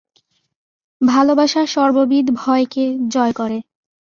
ভালবাসা 1.01 1.61
সর্ববিধ 1.65 2.25
ভয়কে 2.35 2.85
জয় 3.07 3.33
করে। 3.33 3.57